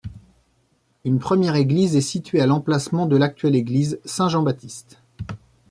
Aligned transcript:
Une 1.05 1.19
première 1.19 1.53
église 1.55 1.95
est 1.95 2.01
située 2.01 2.41
à 2.41 2.47
l'emplacement 2.47 3.05
de 3.05 3.15
l'actuelle 3.17 3.55
église 3.55 3.99
Saint-Jean-Baptiste. 4.03 4.99